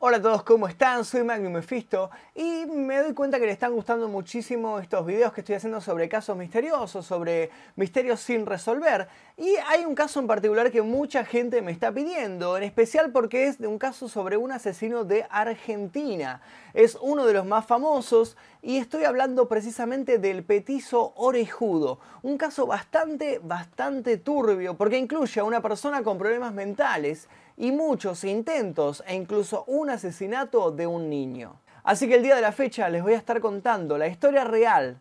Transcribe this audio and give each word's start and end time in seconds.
Hola 0.00 0.18
a 0.18 0.22
todos, 0.22 0.44
¿cómo 0.44 0.68
están? 0.68 1.04
Soy 1.04 1.24
Magnum 1.24 1.54
Mephisto 1.54 2.08
y 2.32 2.66
me 2.66 2.98
doy 2.98 3.14
cuenta 3.14 3.40
que 3.40 3.46
le 3.46 3.50
están 3.50 3.72
gustando 3.72 4.06
muchísimo 4.06 4.78
estos 4.78 5.04
videos 5.04 5.32
que 5.32 5.40
estoy 5.40 5.56
haciendo 5.56 5.80
sobre 5.80 6.08
casos 6.08 6.36
misteriosos, 6.36 7.04
sobre 7.04 7.50
misterios 7.74 8.20
sin 8.20 8.46
resolver. 8.46 9.08
Y 9.36 9.56
hay 9.66 9.84
un 9.84 9.96
caso 9.96 10.20
en 10.20 10.28
particular 10.28 10.70
que 10.70 10.82
mucha 10.82 11.24
gente 11.24 11.62
me 11.62 11.72
está 11.72 11.90
pidiendo, 11.90 12.56
en 12.56 12.62
especial 12.62 13.10
porque 13.10 13.48
es 13.48 13.58
de 13.58 13.66
un 13.66 13.80
caso 13.80 14.08
sobre 14.08 14.36
un 14.36 14.52
asesino 14.52 15.02
de 15.02 15.26
Argentina. 15.30 16.42
Es 16.74 16.96
uno 17.00 17.26
de 17.26 17.32
los 17.32 17.44
más 17.44 17.66
famosos 17.66 18.36
y 18.62 18.76
estoy 18.76 19.02
hablando 19.02 19.48
precisamente 19.48 20.18
del 20.18 20.44
petizo 20.44 21.12
orejudo. 21.16 21.98
Un 22.22 22.38
caso 22.38 22.68
bastante, 22.68 23.40
bastante 23.42 24.16
turbio 24.16 24.76
porque 24.76 24.96
incluye 24.96 25.40
a 25.40 25.44
una 25.44 25.60
persona 25.60 26.04
con 26.04 26.18
problemas 26.18 26.54
mentales 26.54 27.28
y 27.58 27.72
muchos 27.72 28.22
intentos 28.22 29.02
e 29.06 29.16
incluso 29.16 29.64
un 29.66 29.90
asesinato 29.90 30.70
de 30.70 30.86
un 30.86 31.10
niño. 31.10 31.60
Así 31.82 32.08
que 32.08 32.14
el 32.14 32.22
día 32.22 32.36
de 32.36 32.40
la 32.40 32.52
fecha 32.52 32.88
les 32.88 33.02
voy 33.02 33.14
a 33.14 33.18
estar 33.18 33.40
contando 33.40 33.98
la 33.98 34.06
historia 34.06 34.44
real 34.44 35.00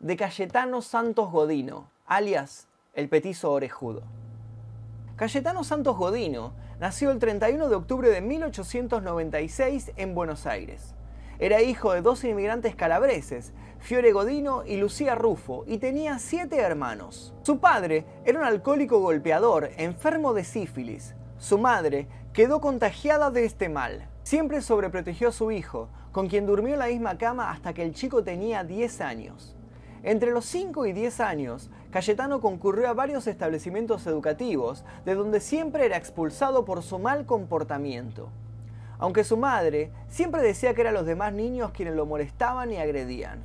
de 0.00 0.16
Cayetano 0.16 0.80
Santos 0.80 1.30
Godino, 1.30 1.90
alias 2.06 2.68
el 2.94 3.08
petizo 3.08 3.52
orejudo. 3.52 4.02
Cayetano 5.16 5.62
Santos 5.62 5.96
Godino 5.96 6.54
nació 6.80 7.10
el 7.10 7.18
31 7.18 7.68
de 7.68 7.74
octubre 7.74 8.08
de 8.08 8.20
1896 8.20 9.92
en 9.96 10.14
Buenos 10.14 10.46
Aires. 10.46 10.94
Era 11.38 11.62
hijo 11.62 11.92
de 11.92 12.00
dos 12.00 12.24
inmigrantes 12.24 12.76
calabreses, 12.76 13.52
Fiore 13.78 14.12
Godino 14.12 14.64
y 14.64 14.76
Lucía 14.76 15.14
Rufo, 15.14 15.64
y 15.66 15.78
tenía 15.78 16.18
siete 16.18 16.58
hermanos. 16.58 17.34
Su 17.42 17.58
padre 17.58 18.06
era 18.24 18.38
un 18.38 18.44
alcohólico 18.46 19.00
golpeador, 19.00 19.70
enfermo 19.76 20.32
de 20.32 20.44
sífilis, 20.44 21.14
su 21.44 21.58
madre 21.58 22.08
quedó 22.32 22.62
contagiada 22.62 23.30
de 23.30 23.44
este 23.44 23.68
mal. 23.68 24.08
Siempre 24.22 24.62
sobreprotegió 24.62 25.28
a 25.28 25.32
su 25.32 25.50
hijo, 25.50 25.90
con 26.10 26.26
quien 26.26 26.46
durmió 26.46 26.72
en 26.72 26.78
la 26.78 26.86
misma 26.86 27.18
cama 27.18 27.50
hasta 27.50 27.74
que 27.74 27.82
el 27.82 27.92
chico 27.92 28.24
tenía 28.24 28.64
10 28.64 29.02
años. 29.02 29.54
Entre 30.02 30.30
los 30.30 30.46
5 30.46 30.86
y 30.86 30.94
10 30.94 31.20
años, 31.20 31.70
Cayetano 31.90 32.40
concurrió 32.40 32.88
a 32.88 32.94
varios 32.94 33.26
establecimientos 33.26 34.06
educativos, 34.06 34.86
de 35.04 35.14
donde 35.14 35.38
siempre 35.38 35.84
era 35.84 35.98
expulsado 35.98 36.64
por 36.64 36.82
su 36.82 36.98
mal 36.98 37.26
comportamiento. 37.26 38.30
Aunque 38.98 39.22
su 39.22 39.36
madre 39.36 39.92
siempre 40.08 40.40
decía 40.40 40.72
que 40.72 40.80
eran 40.80 40.94
los 40.94 41.04
demás 41.04 41.34
niños 41.34 41.72
quienes 41.72 41.94
lo 41.94 42.06
molestaban 42.06 42.72
y 42.72 42.78
agredían. 42.78 43.44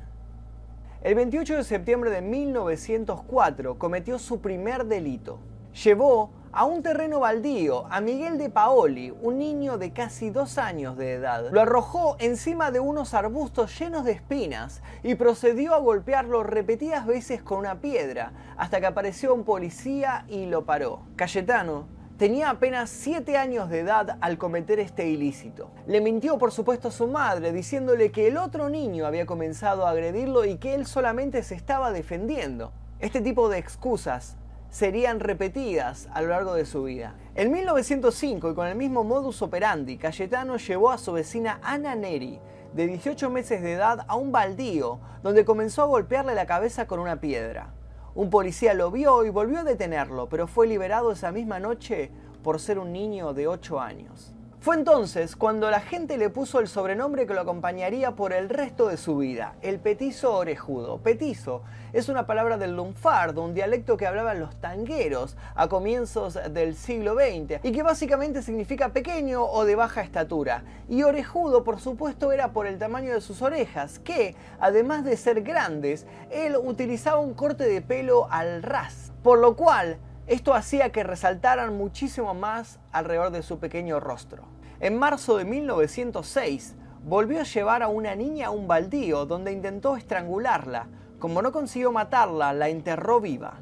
El 1.02 1.16
28 1.16 1.56
de 1.56 1.64
septiembre 1.64 2.08
de 2.08 2.22
1904 2.22 3.78
cometió 3.78 4.18
su 4.18 4.40
primer 4.40 4.86
delito. 4.86 5.38
Llevó 5.84 6.39
a 6.52 6.64
un 6.64 6.82
terreno 6.82 7.20
baldío 7.20 7.86
a 7.90 8.00
Miguel 8.00 8.36
de 8.36 8.50
Paoli, 8.50 9.14
un 9.22 9.38
niño 9.38 9.78
de 9.78 9.92
casi 9.92 10.30
dos 10.30 10.58
años 10.58 10.96
de 10.96 11.12
edad. 11.12 11.48
Lo 11.52 11.60
arrojó 11.60 12.16
encima 12.18 12.70
de 12.70 12.80
unos 12.80 13.14
arbustos 13.14 13.78
llenos 13.78 14.04
de 14.04 14.12
espinas 14.12 14.82
y 15.04 15.14
procedió 15.14 15.74
a 15.74 15.78
golpearlo 15.78 16.42
repetidas 16.42 17.06
veces 17.06 17.42
con 17.42 17.58
una 17.58 17.80
piedra 17.80 18.32
hasta 18.56 18.80
que 18.80 18.86
apareció 18.86 19.32
un 19.32 19.44
policía 19.44 20.24
y 20.28 20.46
lo 20.46 20.64
paró. 20.64 21.02
Cayetano 21.14 21.86
tenía 22.18 22.50
apenas 22.50 22.90
siete 22.90 23.36
años 23.36 23.70
de 23.70 23.80
edad 23.80 24.18
al 24.20 24.36
cometer 24.36 24.80
este 24.80 25.08
ilícito. 25.08 25.70
Le 25.86 26.00
mintió 26.00 26.36
por 26.36 26.50
supuesto 26.50 26.88
a 26.88 26.92
su 26.92 27.06
madre 27.06 27.52
diciéndole 27.52 28.10
que 28.10 28.26
el 28.26 28.36
otro 28.36 28.68
niño 28.68 29.06
había 29.06 29.24
comenzado 29.24 29.86
a 29.86 29.90
agredirlo 29.90 30.44
y 30.44 30.56
que 30.56 30.74
él 30.74 30.84
solamente 30.84 31.44
se 31.44 31.54
estaba 31.54 31.92
defendiendo. 31.92 32.72
Este 32.98 33.20
tipo 33.20 33.48
de 33.48 33.58
excusas 33.58 34.36
serían 34.70 35.20
repetidas 35.20 36.08
a 36.12 36.22
lo 36.22 36.28
largo 36.28 36.54
de 36.54 36.64
su 36.64 36.84
vida. 36.84 37.14
En 37.34 37.50
1905 37.50 38.50
y 38.50 38.54
con 38.54 38.66
el 38.66 38.76
mismo 38.76 39.04
modus 39.04 39.42
operandi, 39.42 39.98
Cayetano 39.98 40.56
llevó 40.56 40.90
a 40.90 40.98
su 40.98 41.12
vecina 41.12 41.60
Ana 41.62 41.94
Neri, 41.94 42.40
de 42.72 42.86
18 42.86 43.30
meses 43.30 43.62
de 43.62 43.72
edad, 43.72 44.04
a 44.06 44.14
un 44.14 44.30
baldío 44.30 45.00
donde 45.22 45.44
comenzó 45.44 45.82
a 45.82 45.86
golpearle 45.86 46.34
la 46.34 46.46
cabeza 46.46 46.86
con 46.86 47.00
una 47.00 47.20
piedra. 47.20 47.74
Un 48.14 48.30
policía 48.30 48.74
lo 48.74 48.90
vio 48.90 49.24
y 49.24 49.30
volvió 49.30 49.60
a 49.60 49.64
detenerlo, 49.64 50.28
pero 50.28 50.46
fue 50.46 50.66
liberado 50.66 51.12
esa 51.12 51.32
misma 51.32 51.58
noche 51.58 52.10
por 52.42 52.60
ser 52.60 52.78
un 52.78 52.92
niño 52.92 53.34
de 53.34 53.48
8 53.48 53.80
años. 53.80 54.34
Fue 54.60 54.76
entonces 54.76 55.36
cuando 55.36 55.70
la 55.70 55.80
gente 55.80 56.18
le 56.18 56.28
puso 56.28 56.60
el 56.60 56.68
sobrenombre 56.68 57.26
que 57.26 57.32
lo 57.32 57.40
acompañaría 57.40 58.10
por 58.10 58.34
el 58.34 58.50
resto 58.50 58.88
de 58.88 58.98
su 58.98 59.16
vida, 59.16 59.54
el 59.62 59.78
petizo 59.78 60.36
orejudo. 60.36 60.98
Petizo 60.98 61.62
es 61.94 62.10
una 62.10 62.26
palabra 62.26 62.58
del 62.58 62.76
lunfardo, 62.76 63.42
un 63.42 63.54
dialecto 63.54 63.96
que 63.96 64.06
hablaban 64.06 64.38
los 64.38 64.54
tangueros 64.56 65.38
a 65.54 65.68
comienzos 65.68 66.38
del 66.50 66.76
siglo 66.76 67.14
XX 67.14 67.60
y 67.62 67.72
que 67.72 67.82
básicamente 67.82 68.42
significa 68.42 68.90
pequeño 68.90 69.46
o 69.46 69.64
de 69.64 69.76
baja 69.76 70.02
estatura. 70.02 70.62
Y 70.90 71.04
orejudo, 71.04 71.64
por 71.64 71.80
supuesto, 71.80 72.30
era 72.30 72.52
por 72.52 72.66
el 72.66 72.76
tamaño 72.76 73.14
de 73.14 73.22
sus 73.22 73.40
orejas, 73.40 73.98
que, 73.98 74.36
además 74.58 75.04
de 75.06 75.16
ser 75.16 75.40
grandes, 75.40 76.04
él 76.30 76.54
utilizaba 76.62 77.18
un 77.18 77.32
corte 77.32 77.64
de 77.64 77.80
pelo 77.80 78.30
al 78.30 78.62
ras, 78.62 79.10
por 79.22 79.38
lo 79.38 79.56
cual 79.56 79.96
esto 80.30 80.54
hacía 80.54 80.92
que 80.92 81.02
resaltaran 81.02 81.76
muchísimo 81.76 82.34
más 82.34 82.78
alrededor 82.92 83.32
de 83.32 83.42
su 83.42 83.58
pequeño 83.58 83.98
rostro. 83.98 84.44
En 84.78 84.96
marzo 84.96 85.36
de 85.36 85.44
1906, 85.44 86.76
volvió 87.02 87.40
a 87.40 87.42
llevar 87.42 87.82
a 87.82 87.88
una 87.88 88.14
niña 88.14 88.46
a 88.46 88.50
un 88.50 88.68
baldío 88.68 89.26
donde 89.26 89.50
intentó 89.50 89.96
estrangularla. 89.96 90.86
Como 91.18 91.42
no 91.42 91.50
consiguió 91.50 91.90
matarla, 91.90 92.52
la 92.52 92.68
enterró 92.68 93.20
viva. 93.20 93.54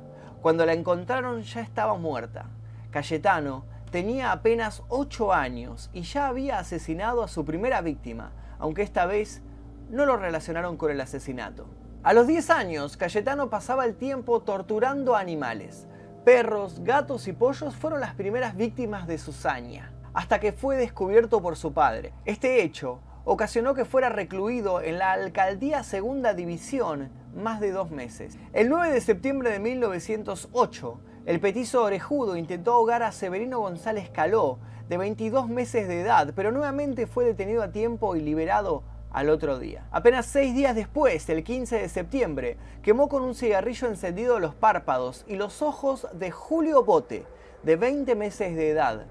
Cuando 0.42 0.66
la 0.66 0.74
encontraron 0.74 1.40
ya 1.40 1.62
estaba 1.62 1.96
muerta. 1.96 2.50
Cayetano 2.90 3.64
tenía 3.90 4.30
apenas 4.30 4.82
8 4.88 5.32
años 5.32 5.88
y 5.94 6.02
ya 6.02 6.28
había 6.28 6.58
asesinado 6.58 7.22
a 7.22 7.28
su 7.28 7.46
primera 7.46 7.80
víctima, 7.80 8.32
aunque 8.58 8.82
esta 8.82 9.06
vez 9.06 9.40
no 9.88 10.04
lo 10.04 10.18
relacionaron 10.18 10.76
con 10.76 10.90
el 10.90 11.00
asesinato. 11.00 11.66
A 12.02 12.12
los 12.12 12.26
10 12.26 12.50
años, 12.50 12.98
Cayetano 12.98 13.48
pasaba 13.48 13.86
el 13.86 13.96
tiempo 13.96 14.40
torturando 14.42 15.16
animales. 15.16 15.87
Perros, 16.28 16.84
gatos 16.84 17.26
y 17.26 17.32
pollos 17.32 17.74
fueron 17.74 18.00
las 18.00 18.12
primeras 18.12 18.54
víctimas 18.54 19.06
de 19.06 19.16
su 19.16 19.32
saña, 19.32 19.94
hasta 20.12 20.38
que 20.38 20.52
fue 20.52 20.76
descubierto 20.76 21.40
por 21.40 21.56
su 21.56 21.72
padre. 21.72 22.12
Este 22.26 22.62
hecho 22.62 23.00
ocasionó 23.24 23.72
que 23.72 23.86
fuera 23.86 24.10
recluido 24.10 24.82
en 24.82 24.98
la 24.98 25.12
Alcaldía 25.12 25.82
Segunda 25.82 26.34
División 26.34 27.08
más 27.34 27.60
de 27.60 27.72
dos 27.72 27.90
meses. 27.90 28.36
El 28.52 28.68
9 28.68 28.92
de 28.92 29.00
septiembre 29.00 29.50
de 29.50 29.58
1908, 29.58 31.00
el 31.24 31.40
petizo 31.40 31.82
orejudo 31.82 32.36
intentó 32.36 32.74
ahogar 32.74 33.02
a 33.02 33.12
Severino 33.12 33.60
González 33.60 34.10
Caló, 34.10 34.58
de 34.86 34.98
22 34.98 35.48
meses 35.48 35.88
de 35.88 36.02
edad, 36.02 36.34
pero 36.36 36.52
nuevamente 36.52 37.06
fue 37.06 37.24
detenido 37.24 37.62
a 37.62 37.72
tiempo 37.72 38.16
y 38.16 38.20
liberado 38.20 38.82
al 39.12 39.30
otro 39.30 39.58
día. 39.58 39.86
Apenas 39.90 40.26
seis 40.26 40.54
días 40.54 40.74
después, 40.74 41.28
el 41.28 41.44
15 41.44 41.80
de 41.80 41.88
septiembre, 41.88 42.56
quemó 42.82 43.08
con 43.08 43.22
un 43.22 43.34
cigarrillo 43.34 43.88
encendido 43.88 44.38
los 44.38 44.54
párpados 44.54 45.24
y 45.26 45.36
los 45.36 45.62
ojos 45.62 46.06
de 46.12 46.30
Julio 46.30 46.84
Bote, 46.84 47.26
de 47.62 47.76
20 47.76 48.14
meses 48.14 48.54
de 48.54 48.70
edad, 48.70 49.06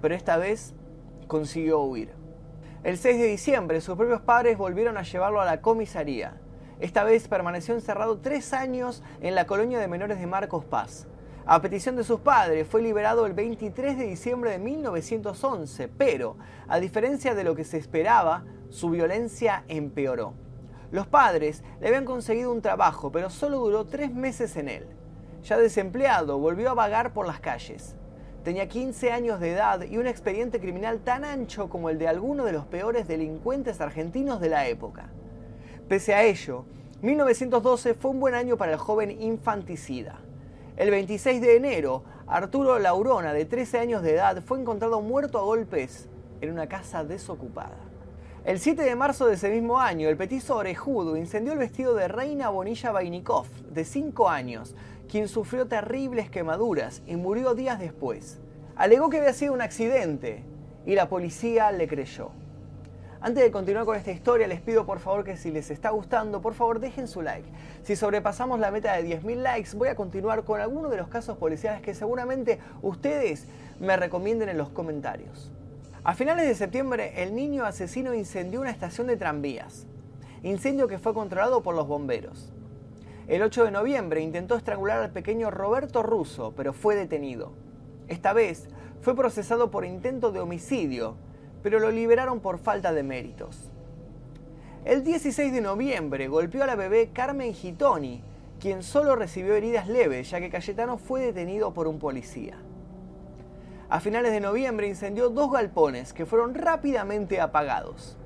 pero 0.00 0.14
esta 0.14 0.36
vez 0.36 0.74
consiguió 1.26 1.80
huir. 1.80 2.12
El 2.82 2.98
6 2.98 3.18
de 3.18 3.26
diciembre, 3.26 3.80
sus 3.80 3.96
propios 3.96 4.20
padres 4.20 4.58
volvieron 4.58 4.98
a 4.98 5.02
llevarlo 5.02 5.40
a 5.40 5.46
la 5.46 5.60
comisaría. 5.60 6.34
Esta 6.80 7.04
vez 7.04 7.28
permaneció 7.28 7.74
encerrado 7.74 8.18
tres 8.18 8.52
años 8.52 9.02
en 9.20 9.34
la 9.34 9.46
colonia 9.46 9.78
de 9.78 9.88
menores 9.88 10.18
de 10.18 10.26
Marcos 10.26 10.64
Paz. 10.64 11.06
A 11.46 11.60
petición 11.60 11.94
de 11.96 12.04
sus 12.04 12.20
padres, 12.20 12.66
fue 12.66 12.82
liberado 12.82 13.26
el 13.26 13.34
23 13.34 13.96
de 13.96 14.06
diciembre 14.06 14.50
de 14.50 14.58
1911, 14.58 15.88
pero, 15.88 16.36
a 16.68 16.80
diferencia 16.80 17.34
de 17.34 17.44
lo 17.44 17.54
que 17.54 17.64
se 17.64 17.76
esperaba, 17.76 18.44
su 18.74 18.90
violencia 18.90 19.62
empeoró. 19.68 20.34
Los 20.90 21.06
padres 21.06 21.62
le 21.80 21.86
habían 21.86 22.04
conseguido 22.04 22.50
un 22.50 22.60
trabajo, 22.60 23.12
pero 23.12 23.30
solo 23.30 23.58
duró 23.58 23.84
tres 23.84 24.12
meses 24.12 24.56
en 24.56 24.68
él. 24.68 24.88
Ya 25.44 25.56
desempleado, 25.56 26.40
volvió 26.40 26.70
a 26.70 26.74
vagar 26.74 27.12
por 27.12 27.24
las 27.24 27.38
calles. 27.38 27.94
Tenía 28.42 28.68
15 28.68 29.12
años 29.12 29.38
de 29.38 29.52
edad 29.52 29.82
y 29.82 29.96
un 29.96 30.08
expediente 30.08 30.58
criminal 30.58 30.98
tan 30.98 31.24
ancho 31.24 31.68
como 31.68 31.88
el 31.88 32.00
de 32.00 32.08
alguno 32.08 32.44
de 32.44 32.52
los 32.52 32.66
peores 32.66 33.06
delincuentes 33.06 33.80
argentinos 33.80 34.40
de 34.40 34.48
la 34.48 34.66
época. 34.66 35.06
Pese 35.86 36.12
a 36.12 36.24
ello, 36.24 36.64
1912 37.00 37.94
fue 37.94 38.10
un 38.10 38.18
buen 38.18 38.34
año 38.34 38.56
para 38.56 38.72
el 38.72 38.78
joven 38.78 39.22
infanticida. 39.22 40.18
El 40.76 40.90
26 40.90 41.40
de 41.40 41.56
enero, 41.56 42.02
Arturo 42.26 42.80
Laurona, 42.80 43.34
de 43.34 43.44
13 43.44 43.78
años 43.78 44.02
de 44.02 44.14
edad, 44.14 44.42
fue 44.44 44.58
encontrado 44.58 45.00
muerto 45.00 45.38
a 45.38 45.42
golpes 45.42 46.08
en 46.40 46.50
una 46.50 46.66
casa 46.66 47.04
desocupada. 47.04 47.93
El 48.44 48.60
7 48.60 48.82
de 48.82 48.94
marzo 48.94 49.26
de 49.26 49.36
ese 49.36 49.48
mismo 49.48 49.80
año, 49.80 50.06
el 50.10 50.18
petizo 50.18 50.56
orejudo 50.56 51.16
incendió 51.16 51.54
el 51.54 51.58
vestido 51.58 51.94
de 51.94 52.08
Reina 52.08 52.50
Bonilla 52.50 52.92
Vainikov, 52.92 53.46
de 53.72 53.86
5 53.86 54.28
años, 54.28 54.74
quien 55.08 55.28
sufrió 55.28 55.66
terribles 55.66 56.28
quemaduras 56.28 57.00
y 57.06 57.16
murió 57.16 57.54
días 57.54 57.78
después. 57.78 58.38
Alegó 58.76 59.08
que 59.08 59.16
había 59.16 59.32
sido 59.32 59.54
un 59.54 59.62
accidente 59.62 60.44
y 60.84 60.94
la 60.94 61.08
policía 61.08 61.72
le 61.72 61.88
creyó. 61.88 62.32
Antes 63.22 63.42
de 63.44 63.50
continuar 63.50 63.86
con 63.86 63.96
esta 63.96 64.12
historia, 64.12 64.46
les 64.46 64.60
pido 64.60 64.84
por 64.84 64.98
favor 64.98 65.24
que 65.24 65.38
si 65.38 65.50
les 65.50 65.70
está 65.70 65.88
gustando, 65.88 66.42
por 66.42 66.52
favor 66.52 66.80
dejen 66.80 67.08
su 67.08 67.22
like. 67.22 67.48
Si 67.82 67.96
sobrepasamos 67.96 68.60
la 68.60 68.70
meta 68.70 68.92
de 68.92 69.08
10.000 69.22 69.36
likes, 69.36 69.70
voy 69.74 69.88
a 69.88 69.96
continuar 69.96 70.44
con 70.44 70.60
algunos 70.60 70.90
de 70.90 70.98
los 70.98 71.08
casos 71.08 71.38
policiales 71.38 71.80
que 71.80 71.94
seguramente 71.94 72.58
ustedes 72.82 73.46
me 73.80 73.96
recomienden 73.96 74.50
en 74.50 74.58
los 74.58 74.68
comentarios. 74.68 75.50
A 76.06 76.12
finales 76.12 76.46
de 76.46 76.54
septiembre, 76.54 77.22
el 77.22 77.34
niño 77.34 77.64
asesino 77.64 78.12
incendió 78.12 78.60
una 78.60 78.68
estación 78.68 79.06
de 79.06 79.16
tranvías, 79.16 79.86
incendio 80.42 80.86
que 80.86 80.98
fue 80.98 81.14
controlado 81.14 81.62
por 81.62 81.74
los 81.74 81.88
bomberos. 81.88 82.52
El 83.26 83.40
8 83.40 83.64
de 83.64 83.70
noviembre 83.70 84.20
intentó 84.20 84.54
estrangular 84.54 85.00
al 85.00 85.12
pequeño 85.12 85.50
Roberto 85.50 86.02
Russo, 86.02 86.52
pero 86.54 86.74
fue 86.74 86.94
detenido. 86.94 87.54
Esta 88.06 88.34
vez 88.34 88.68
fue 89.00 89.16
procesado 89.16 89.70
por 89.70 89.86
intento 89.86 90.30
de 90.30 90.40
homicidio, 90.40 91.16
pero 91.62 91.78
lo 91.78 91.90
liberaron 91.90 92.40
por 92.40 92.58
falta 92.58 92.92
de 92.92 93.02
méritos. 93.02 93.70
El 94.84 95.04
16 95.04 95.54
de 95.54 95.62
noviembre 95.62 96.28
golpeó 96.28 96.64
a 96.64 96.66
la 96.66 96.76
bebé 96.76 97.12
Carmen 97.14 97.54
Gitoni, 97.54 98.22
quien 98.60 98.82
solo 98.82 99.16
recibió 99.16 99.54
heridas 99.54 99.88
leves, 99.88 100.28
ya 100.28 100.38
que 100.38 100.50
Cayetano 100.50 100.98
fue 100.98 101.22
detenido 101.22 101.72
por 101.72 101.86
un 101.86 101.98
policía. 101.98 102.58
A 103.94 104.00
finales 104.00 104.32
de 104.32 104.40
noviembre 104.40 104.88
incendió 104.88 105.28
dos 105.28 105.52
galpones 105.52 106.12
que 106.12 106.26
fueron 106.26 106.52
rápidamente 106.56 107.40
apagados. 107.40 108.16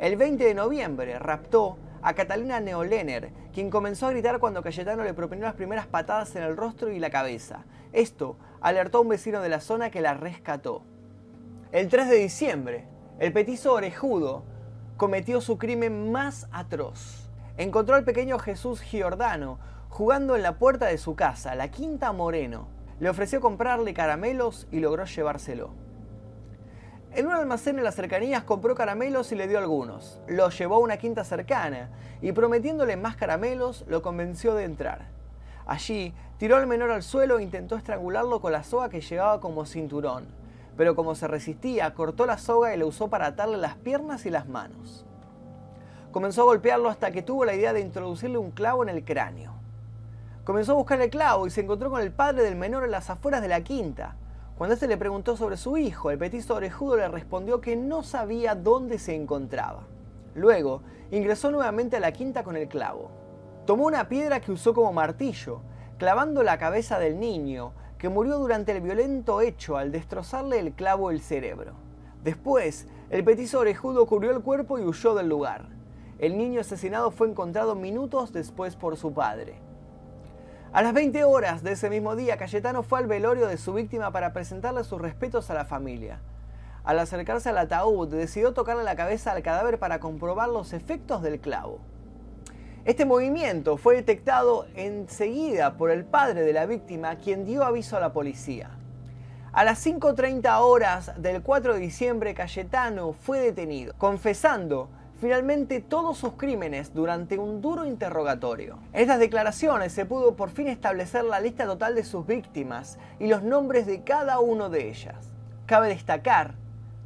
El 0.00 0.16
20 0.16 0.42
de 0.42 0.52
noviembre 0.52 1.20
raptó 1.20 1.78
a 2.02 2.14
Catalina 2.14 2.58
Neolener, 2.58 3.30
quien 3.54 3.70
comenzó 3.70 4.08
a 4.08 4.10
gritar 4.10 4.40
cuando 4.40 4.64
Cayetano 4.64 5.04
le 5.04 5.14
propinó 5.14 5.42
las 5.44 5.54
primeras 5.54 5.86
patadas 5.86 6.34
en 6.34 6.42
el 6.42 6.56
rostro 6.56 6.90
y 6.90 6.98
la 6.98 7.10
cabeza. 7.10 7.66
Esto 7.92 8.36
alertó 8.60 8.98
a 8.98 9.02
un 9.02 9.10
vecino 9.10 9.40
de 9.42 9.48
la 9.48 9.60
zona 9.60 9.90
que 9.90 10.00
la 10.00 10.14
rescató. 10.14 10.82
El 11.70 11.86
3 11.86 12.08
de 12.08 12.16
diciembre, 12.16 12.88
el 13.20 13.32
petizo 13.32 13.74
orejudo 13.74 14.42
cometió 14.96 15.40
su 15.40 15.56
crimen 15.56 16.10
más 16.10 16.48
atroz. 16.50 17.30
Encontró 17.58 17.94
al 17.94 18.02
pequeño 18.02 18.40
Jesús 18.40 18.80
Giordano 18.80 19.60
jugando 19.88 20.34
en 20.34 20.42
la 20.42 20.58
puerta 20.58 20.86
de 20.86 20.98
su 20.98 21.14
casa, 21.14 21.54
la 21.54 21.68
Quinta 21.68 22.10
Moreno. 22.10 22.75
Le 22.98 23.10
ofreció 23.10 23.40
comprarle 23.40 23.92
caramelos 23.92 24.66
y 24.72 24.80
logró 24.80 25.04
llevárselo. 25.04 25.70
En 27.12 27.26
un 27.26 27.32
almacén 27.32 27.78
en 27.78 27.84
las 27.84 27.94
cercanías 27.94 28.42
compró 28.44 28.74
caramelos 28.74 29.32
y 29.32 29.36
le 29.36 29.48
dio 29.48 29.58
algunos. 29.58 30.20
Lo 30.28 30.48
llevó 30.50 30.76
a 30.76 30.80
una 30.80 30.96
quinta 30.96 31.24
cercana 31.24 31.90
y 32.22 32.32
prometiéndole 32.32 32.96
más 32.96 33.16
caramelos 33.16 33.84
lo 33.88 34.02
convenció 34.02 34.54
de 34.54 34.64
entrar. 34.64 35.08
Allí 35.66 36.14
tiró 36.38 36.56
al 36.56 36.66
menor 36.66 36.90
al 36.90 37.02
suelo 37.02 37.38
e 37.38 37.42
intentó 37.42 37.76
estrangularlo 37.76 38.40
con 38.40 38.52
la 38.52 38.64
soga 38.64 38.88
que 38.88 39.00
llevaba 39.00 39.40
como 39.40 39.66
cinturón. 39.66 40.26
Pero 40.76 40.94
como 40.94 41.14
se 41.14 41.26
resistía, 41.26 41.92
cortó 41.94 42.26
la 42.26 42.38
soga 42.38 42.74
y 42.74 42.78
la 42.78 42.86
usó 42.86 43.08
para 43.08 43.26
atarle 43.26 43.56
las 43.56 43.76
piernas 43.76 44.26
y 44.26 44.30
las 44.30 44.48
manos. 44.48 45.06
Comenzó 46.12 46.42
a 46.42 46.46
golpearlo 46.46 46.88
hasta 46.88 47.10
que 47.10 47.22
tuvo 47.22 47.44
la 47.44 47.54
idea 47.54 47.72
de 47.72 47.80
introducirle 47.80 48.38
un 48.38 48.50
clavo 48.50 48.82
en 48.82 48.90
el 48.90 49.04
cráneo. 49.04 49.55
Comenzó 50.46 50.70
a 50.70 50.74
buscar 50.76 51.00
el 51.00 51.10
clavo 51.10 51.48
y 51.48 51.50
se 51.50 51.62
encontró 51.62 51.90
con 51.90 52.00
el 52.00 52.12
padre 52.12 52.44
del 52.44 52.54
menor 52.54 52.84
en 52.84 52.92
las 52.92 53.10
afueras 53.10 53.42
de 53.42 53.48
la 53.48 53.62
quinta. 53.62 54.14
Cuando 54.56 54.74
este 54.74 54.86
le 54.86 54.96
preguntó 54.96 55.36
sobre 55.36 55.56
su 55.56 55.76
hijo, 55.76 56.12
el 56.12 56.18
petiso 56.18 56.54
orejudo 56.54 56.96
le 56.96 57.08
respondió 57.08 57.60
que 57.60 57.74
no 57.74 58.04
sabía 58.04 58.54
dónde 58.54 59.00
se 59.00 59.16
encontraba. 59.16 59.88
Luego, 60.36 60.82
ingresó 61.10 61.50
nuevamente 61.50 61.96
a 61.96 62.00
la 62.00 62.12
quinta 62.12 62.44
con 62.44 62.56
el 62.56 62.68
clavo. 62.68 63.10
Tomó 63.66 63.86
una 63.86 64.08
piedra 64.08 64.38
que 64.38 64.52
usó 64.52 64.72
como 64.72 64.92
martillo, 64.92 65.62
clavando 65.98 66.44
la 66.44 66.58
cabeza 66.58 67.00
del 67.00 67.18
niño, 67.18 67.72
que 67.98 68.08
murió 68.08 68.38
durante 68.38 68.70
el 68.70 68.82
violento 68.82 69.40
hecho 69.40 69.76
al 69.76 69.90
destrozarle 69.90 70.60
el 70.60 70.74
clavo 70.74 71.10
el 71.10 71.22
cerebro. 71.22 71.72
Después, 72.22 72.86
el 73.10 73.24
petiso 73.24 73.58
orejudo 73.58 74.06
cubrió 74.06 74.30
el 74.30 74.42
cuerpo 74.42 74.78
y 74.78 74.84
huyó 74.84 75.16
del 75.16 75.28
lugar. 75.28 75.70
El 76.20 76.38
niño 76.38 76.60
asesinado 76.60 77.10
fue 77.10 77.26
encontrado 77.26 77.74
minutos 77.74 78.32
después 78.32 78.76
por 78.76 78.96
su 78.96 79.12
padre. 79.12 79.66
A 80.72 80.82
las 80.82 80.92
20 80.92 81.24
horas 81.24 81.62
de 81.62 81.72
ese 81.72 81.88
mismo 81.88 82.16
día, 82.16 82.36
Cayetano 82.36 82.82
fue 82.82 82.98
al 82.98 83.06
velorio 83.06 83.46
de 83.46 83.56
su 83.56 83.72
víctima 83.72 84.10
para 84.10 84.32
presentarle 84.32 84.84
sus 84.84 85.00
respetos 85.00 85.48
a 85.48 85.54
la 85.54 85.64
familia. 85.64 86.20
Al 86.84 86.98
acercarse 86.98 87.48
al 87.48 87.58
ataúd, 87.58 88.08
decidió 88.08 88.52
tocarle 88.52 88.84
la 88.84 88.96
cabeza 88.96 89.32
al 89.32 89.42
cadáver 89.42 89.78
para 89.78 90.00
comprobar 90.00 90.48
los 90.48 90.72
efectos 90.72 91.22
del 91.22 91.40
clavo. 91.40 91.80
Este 92.84 93.04
movimiento 93.04 93.76
fue 93.76 93.96
detectado 93.96 94.66
enseguida 94.74 95.76
por 95.76 95.90
el 95.90 96.04
padre 96.04 96.42
de 96.42 96.52
la 96.52 96.66
víctima, 96.66 97.16
quien 97.16 97.44
dio 97.44 97.64
aviso 97.64 97.96
a 97.96 98.00
la 98.00 98.12
policía. 98.12 98.70
A 99.52 99.64
las 99.64 99.84
5.30 99.86 100.60
horas 100.60 101.12
del 101.16 101.42
4 101.42 101.74
de 101.74 101.80
diciembre, 101.80 102.34
Cayetano 102.34 103.14
fue 103.14 103.40
detenido, 103.40 103.94
confesando 103.96 104.90
finalmente 105.18 105.80
todos 105.80 106.18
sus 106.18 106.34
crímenes 106.34 106.94
durante 106.94 107.38
un 107.38 107.60
duro 107.60 107.84
interrogatorio. 107.84 108.78
En 108.92 109.02
estas 109.02 109.18
declaraciones 109.18 109.92
se 109.92 110.04
pudo 110.04 110.36
por 110.36 110.50
fin 110.50 110.68
establecer 110.68 111.24
la 111.24 111.40
lista 111.40 111.64
total 111.66 111.94
de 111.94 112.04
sus 112.04 112.26
víctimas 112.26 112.98
y 113.18 113.28
los 113.28 113.42
nombres 113.42 113.86
de 113.86 114.02
cada 114.02 114.40
uno 114.40 114.68
de 114.68 114.88
ellas. 114.88 115.16
Cabe 115.66 115.88
destacar 115.88 116.54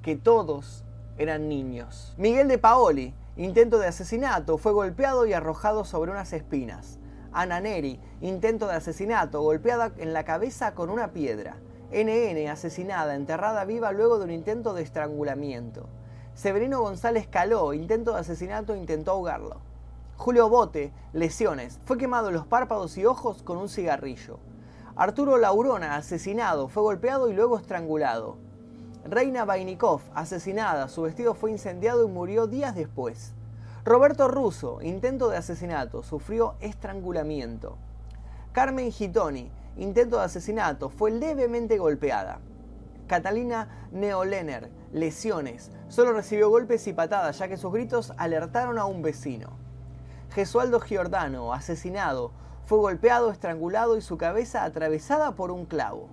que 0.02 0.16
todos 0.16 0.84
eran 1.18 1.48
niños. 1.48 2.14
Miguel 2.16 2.48
de 2.48 2.58
Paoli, 2.58 3.14
intento 3.36 3.78
de 3.78 3.86
asesinato, 3.86 4.58
fue 4.58 4.72
golpeado 4.72 5.26
y 5.26 5.32
arrojado 5.32 5.84
sobre 5.84 6.10
unas 6.10 6.32
espinas. 6.32 6.98
Ana 7.32 7.60
Neri, 7.60 8.00
intento 8.20 8.66
de 8.66 8.74
asesinato, 8.74 9.40
golpeada 9.42 9.92
en 9.98 10.12
la 10.12 10.24
cabeza 10.24 10.74
con 10.74 10.90
una 10.90 11.12
piedra. 11.12 11.56
NN, 11.92 12.48
asesinada, 12.48 13.14
enterrada 13.14 13.64
viva 13.64 13.92
luego 13.92 14.18
de 14.18 14.24
un 14.24 14.30
intento 14.30 14.74
de 14.74 14.82
estrangulamiento. 14.82 15.88
Severino 16.34 16.80
González 16.80 17.26
Caló, 17.26 17.74
intento 17.74 18.12
de 18.14 18.20
asesinato, 18.20 18.74
intentó 18.74 19.12
ahogarlo. 19.12 19.56
Julio 20.16 20.48
Bote, 20.48 20.92
lesiones, 21.12 21.78
fue 21.84 21.98
quemado 21.98 22.30
los 22.30 22.46
párpados 22.46 22.96
y 22.98 23.04
ojos 23.04 23.42
con 23.42 23.58
un 23.58 23.68
cigarrillo. 23.68 24.38
Arturo 24.96 25.38
Laurona, 25.38 25.96
asesinado, 25.96 26.68
fue 26.68 26.82
golpeado 26.82 27.30
y 27.30 27.34
luego 27.34 27.58
estrangulado. 27.58 28.36
Reina 29.04 29.44
Vainikov, 29.44 30.02
asesinada, 30.14 30.88
su 30.88 31.02
vestido 31.02 31.34
fue 31.34 31.50
incendiado 31.50 32.04
y 32.06 32.10
murió 32.10 32.46
días 32.46 32.74
después. 32.74 33.32
Roberto 33.84 34.28
Russo, 34.28 34.82
intento 34.82 35.30
de 35.30 35.38
asesinato, 35.38 36.02
sufrió 36.02 36.54
estrangulamiento. 36.60 37.76
Carmen 38.52 38.92
Gitoni, 38.92 39.50
intento 39.78 40.18
de 40.18 40.24
asesinato, 40.24 40.90
fue 40.90 41.10
levemente 41.10 41.78
golpeada. 41.78 42.40
Catalina 43.10 43.88
Neolener, 43.90 44.70
lesiones. 44.92 45.72
Solo 45.88 46.12
recibió 46.12 46.48
golpes 46.48 46.86
y 46.86 46.92
patadas 46.92 47.36
ya 47.40 47.48
que 47.48 47.56
sus 47.56 47.72
gritos 47.72 48.12
alertaron 48.16 48.78
a 48.78 48.84
un 48.84 49.02
vecino. 49.02 49.58
Gesualdo 50.30 50.78
Giordano, 50.78 51.52
asesinado, 51.52 52.30
fue 52.66 52.78
golpeado, 52.78 53.32
estrangulado 53.32 53.96
y 53.96 54.00
su 54.00 54.16
cabeza 54.16 54.62
atravesada 54.62 55.34
por 55.34 55.50
un 55.50 55.66
clavo. 55.66 56.08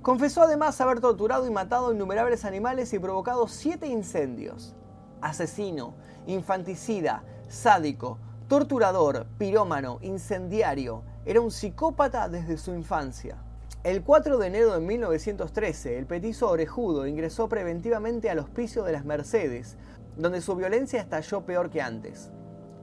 Confesó 0.00 0.40
además 0.40 0.80
haber 0.80 1.00
torturado 1.00 1.46
y 1.46 1.50
matado 1.50 1.92
innumerables 1.92 2.46
animales 2.46 2.90
y 2.94 2.98
provocado 2.98 3.46
siete 3.46 3.86
incendios. 3.88 4.74
Asesino, 5.20 5.92
infanticida, 6.26 7.24
sádico, 7.48 8.16
torturador, 8.48 9.26
pirómano, 9.36 9.98
incendiario, 10.00 11.02
era 11.26 11.42
un 11.42 11.50
psicópata 11.50 12.30
desde 12.30 12.56
su 12.56 12.72
infancia. 12.72 13.36
El 13.84 14.04
4 14.04 14.38
de 14.38 14.46
enero 14.46 14.74
de 14.74 14.80
1913, 14.80 15.98
el 15.98 16.06
petizo 16.06 16.48
orejudo 16.48 17.08
ingresó 17.08 17.48
preventivamente 17.48 18.30
al 18.30 18.38
hospicio 18.38 18.84
de 18.84 18.92
las 18.92 19.04
Mercedes, 19.04 19.76
donde 20.16 20.40
su 20.40 20.54
violencia 20.54 21.00
estalló 21.00 21.40
peor 21.40 21.68
que 21.68 21.82
antes. 21.82 22.30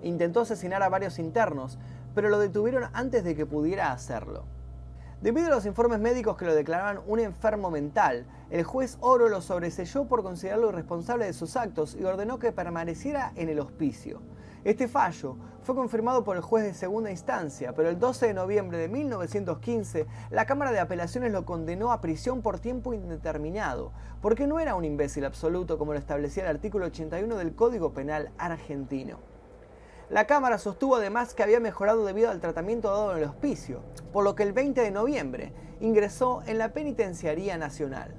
Intentó 0.02 0.42
asesinar 0.42 0.84
a 0.84 0.90
varios 0.90 1.18
internos, 1.18 1.80
pero 2.14 2.28
lo 2.28 2.38
detuvieron 2.38 2.90
antes 2.92 3.24
de 3.24 3.34
que 3.34 3.46
pudiera 3.46 3.94
hacerlo. 3.94 4.44
Debido 5.22 5.48
a 5.48 5.52
los 5.52 5.66
informes 5.66 6.02
médicos 6.02 6.36
que 6.36 6.44
lo 6.44 6.54
declaraban 6.54 7.00
un 7.08 7.22
enfermo 7.22 7.72
mental, 7.72 8.26
el 8.50 8.66
juez 8.66 8.98
Oro 9.00 9.30
lo 9.30 9.40
sobreselló 9.40 10.06
por 10.06 10.22
considerarlo 10.22 10.68
irresponsable 10.68 11.24
de 11.24 11.34
sus 11.34 11.56
actos 11.56 11.96
y 11.98 12.04
ordenó 12.04 12.40
que 12.40 12.52
permaneciera 12.52 13.32
en 13.38 13.48
el 13.48 13.62
hospicio. 13.62 14.22
Este 14.66 14.90
fallo 14.90 15.38
fue 15.62 15.74
confirmado 15.74 16.26
por 16.26 16.36
el 16.36 16.42
juez 16.42 16.66
de 16.66 16.74
segunda 16.74 17.10
instancia, 17.10 17.74
pero 17.74 17.88
el 17.88 17.98
12 17.98 18.28
de 18.28 18.34
noviembre 18.34 18.78
de 18.78 18.90
1915 18.90 20.06
la 20.32 20.46
Cámara 20.46 20.74
de 20.74 20.82
Apelaciones 20.82 21.32
lo 21.32 21.46
condenó 21.46 21.94
a 21.94 22.02
prisión 22.02 22.42
por 22.42 22.60
tiempo 22.60 22.94
indeterminado, 22.94 23.94
porque 24.22 24.48
no 24.48 24.60
era 24.60 24.76
un 24.76 24.84
imbécil 24.84 25.24
absoluto 25.24 25.78
como 25.78 25.94
lo 25.94 26.00
establecía 26.00 26.44
el 26.44 26.50
artículo 26.50 26.88
81 26.88 27.38
del 27.38 27.56
Código 27.56 27.94
Penal 27.94 28.32
argentino. 28.38 29.20
La 30.10 30.28
Cámara 30.28 30.58
sostuvo 30.58 30.98
además 30.98 31.34
que 31.34 31.44
había 31.44 31.62
mejorado 31.62 32.04
debido 32.04 32.30
al 32.30 32.42
tratamiento 32.42 32.90
dado 32.90 33.14
en 33.14 33.20
el 33.20 33.30
hospicio, 33.30 33.80
por 34.12 34.26
lo 34.26 34.36
que 34.36 34.44
el 34.44 34.52
20 34.52 34.82
de 34.82 34.92
noviembre 34.92 35.54
ingresó 35.80 36.42
en 36.48 36.58
la 36.58 36.74
Penitenciaría 36.74 37.58
Nacional. 37.58 38.14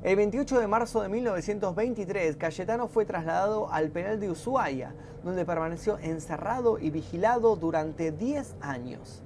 El 0.00 0.14
28 0.14 0.60
de 0.60 0.68
marzo 0.68 1.02
de 1.02 1.08
1923, 1.08 2.36
Cayetano 2.36 2.86
fue 2.86 3.04
trasladado 3.04 3.72
al 3.72 3.90
penal 3.90 4.20
de 4.20 4.30
Ushuaia, 4.30 4.94
donde 5.24 5.44
permaneció 5.44 5.98
encerrado 5.98 6.78
y 6.78 6.90
vigilado 6.90 7.56
durante 7.56 8.12
10 8.12 8.54
años. 8.60 9.24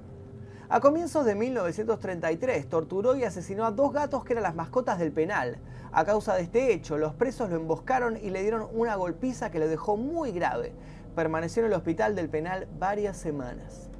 A 0.69 0.79
comienzos 0.79 1.25
de 1.25 1.35
1933, 1.35 2.67
torturó 2.69 3.15
y 3.15 3.23
asesinó 3.23 3.65
a 3.65 3.71
dos 3.71 3.93
gatos 3.93 4.25
que 4.25 4.33
eran 4.33 4.41
las 4.41 4.55
mascotas 4.55 4.97
del 4.97 5.11
penal. 5.11 5.59
A 5.91 6.05
causa 6.05 6.33
de 6.33 6.41
este 6.41 6.73
hecho, 6.73 6.97
los 6.97 7.13
presos 7.13 7.51
lo 7.51 7.57
emboscaron 7.57 8.17
y 8.17 8.31
le 8.31 8.41
dieron 8.41 8.67
una 8.73 8.95
golpiza 8.95 9.51
que 9.51 9.59
lo 9.59 9.67
dejó 9.67 9.95
muy 9.95 10.31
grave. 10.31 10.73
Permaneció 11.15 11.61
en 11.61 11.67
el 11.67 11.77
hospital 11.77 12.15
del 12.15 12.29
penal 12.29 12.67
varias 12.79 13.17
semanas. 13.17 13.91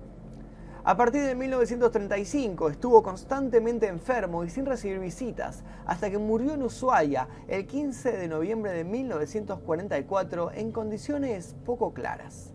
A 0.85 0.97
partir 0.97 1.23
de 1.23 1.33
1935 1.33 2.67
estuvo 2.67 3.03
constantemente 3.03 3.87
enfermo 3.87 4.43
y 4.43 4.49
sin 4.49 4.65
recibir 4.65 4.99
visitas, 4.99 5.63
hasta 5.85 6.09
que 6.09 6.17
murió 6.17 6.55
en 6.55 6.63
Ushuaia 6.63 7.29
el 7.47 7.65
15 7.67 8.11
de 8.11 8.27
noviembre 8.27 8.73
de 8.73 8.83
1944 8.83 10.51
en 10.51 10.73
condiciones 10.73 11.55
poco 11.65 11.93
claras. 11.93 12.51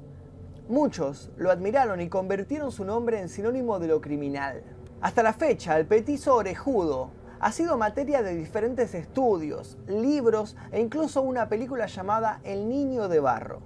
Muchos 0.68 1.30
lo 1.38 1.50
admiraron 1.50 2.02
y 2.02 2.10
convirtieron 2.10 2.70
su 2.70 2.84
nombre 2.84 3.18
en 3.18 3.30
sinónimo 3.30 3.78
de 3.78 3.88
lo 3.88 4.02
criminal. 4.02 4.62
Hasta 5.00 5.22
la 5.22 5.32
fecha, 5.32 5.78
el 5.78 5.86
petiso 5.86 6.34
orejudo 6.34 7.12
ha 7.40 7.50
sido 7.50 7.78
materia 7.78 8.22
de 8.22 8.34
diferentes 8.34 8.94
estudios, 8.94 9.78
libros 9.86 10.54
e 10.70 10.82
incluso 10.82 11.22
una 11.22 11.48
película 11.48 11.86
llamada 11.86 12.42
El 12.44 12.68
Niño 12.68 13.08
de 13.08 13.20
Barro. 13.20 13.62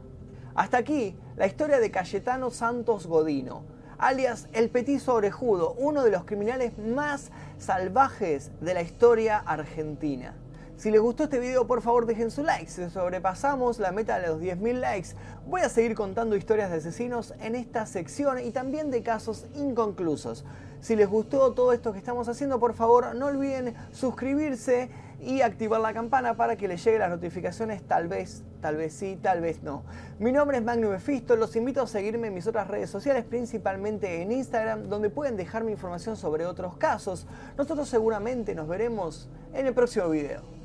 Hasta 0.55 0.77
aquí 0.77 1.17
la 1.35 1.49
historia 1.49 1.81
de 1.81 1.91
Cayetano 1.91 2.51
Santos 2.51 3.09
Godino, 3.09 3.65
alias 4.03 4.49
el 4.53 4.69
Petizo 4.69 5.15
Orejudo, 5.15 5.75
uno 5.79 6.03
de 6.03 6.11
los 6.11 6.25
criminales 6.25 6.77
más 6.77 7.31
salvajes 7.59 8.51
de 8.61 8.75
la 8.75 8.83
historia 8.83 9.39
argentina. 9.39 10.35
Si 10.77 10.91
les 10.91 11.01
gustó 11.01 11.25
este 11.25 11.39
video, 11.39 11.69
por 11.69 11.83
favor 11.83 12.07
dejen 12.07 12.33
su 12.33 12.43
like. 12.43 12.69
Si 12.69 12.91
sobrepasamos 12.91 13.79
la 13.79 13.93
meta 13.93 14.19
de 14.19 14.27
los 14.27 14.41
10.000 14.41 14.81
likes, 14.81 15.11
voy 15.47 15.61
a 15.61 15.69
seguir 15.69 15.95
contando 15.95 16.35
historias 16.35 16.73
de 16.73 16.79
asesinos 16.79 17.33
en 17.41 17.55
esta 17.55 17.87
sección 17.87 18.41
y 18.41 18.51
también 18.51 18.91
de 18.91 19.05
casos 19.05 19.47
inconclusos. 19.55 20.45
Si 20.81 20.97
les 20.97 21.09
gustó 21.09 21.53
todo 21.53 21.73
esto 21.73 21.93
que 21.93 22.01
estamos 22.01 22.29
haciendo, 22.29 22.59
por 22.59 22.75
favor 22.75 23.15
no 23.15 23.27
olviden 23.27 23.77
suscribirse 23.93 24.91
y 25.23 25.41
activar 25.41 25.81
la 25.81 25.95
campana 25.95 26.35
para 26.35 26.57
que 26.57 26.67
les 26.67 26.85
lleguen 26.85 27.01
las 27.01 27.11
notificaciones, 27.11 27.83
tal 27.83 28.09
vez, 28.09 28.43
tal 28.61 28.77
vez 28.77 28.93
sí, 28.93 29.19
tal 29.23 29.41
vez 29.41 29.63
no. 29.63 29.85
Mi 30.19 30.33
nombre 30.33 30.59
es 30.59 30.65
Magnum 30.65 30.91
Mefisto, 30.91 31.37
los 31.37 31.55
invito 31.55 31.83
a 31.83 31.87
seguirme 31.87 32.27
en 32.27 32.35
mis 32.35 32.47
otras 32.47 32.67
redes 32.67 32.91
sociales, 32.91 33.25
principalmente 33.25 34.21
en 34.21 34.33
Instagram, 34.33 34.89
donde 34.89 35.11
pueden 35.11 35.37
dejarme 35.37 35.71
información 35.71 36.17
sobre 36.17 36.45
otros 36.45 36.77
casos. 36.77 37.27
Nosotros 37.57 37.89
seguramente 37.89 38.55
nos 38.55 38.67
veremos 38.67 39.29
en 39.55 39.67
el 39.67 39.75
próximo 39.75 40.09
video. 40.11 40.62